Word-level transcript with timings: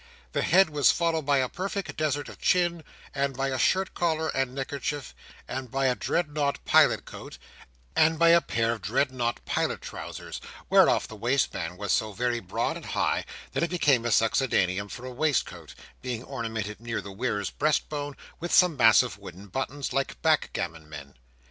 The 0.31 0.41
head 0.41 0.71
was 0.71 0.89
followed 0.89 1.27
by 1.27 1.37
a 1.37 1.47
perfect 1.47 1.95
desert 1.95 2.27
of 2.27 2.39
chin, 2.41 2.83
and 3.13 3.37
by 3.37 3.49
a 3.49 3.59
shirt 3.59 3.93
collar 3.93 4.29
and 4.29 4.55
neckerchief, 4.55 5.13
and 5.47 5.69
by 5.69 5.85
a 5.85 5.93
dreadnought 5.95 6.57
pilot 6.65 7.05
coat, 7.05 7.37
and 7.95 8.17
by 8.17 8.29
a 8.29 8.41
pair 8.41 8.71
of 8.71 8.81
dreadnought 8.81 9.45
pilot 9.45 9.79
trousers, 9.79 10.41
whereof 10.71 11.07
the 11.07 11.15
waistband 11.15 11.77
was 11.77 11.91
so 11.91 12.13
very 12.13 12.39
broad 12.39 12.77
and 12.77 12.85
high, 12.87 13.25
that 13.51 13.61
it 13.61 13.69
became 13.69 14.03
a 14.03 14.09
succedaneum 14.11 14.89
for 14.89 15.05
a 15.05 15.11
waistcoat: 15.13 15.75
being 16.01 16.23
ornamented 16.23 16.81
near 16.81 16.99
the 16.99 17.11
wearer's 17.11 17.51
breastbone 17.51 18.17
with 18.39 18.51
some 18.51 18.75
massive 18.75 19.19
wooden 19.19 19.45
buttons, 19.49 19.93
like 19.93 20.19
backgammon 20.23 20.89
men. 20.89 21.13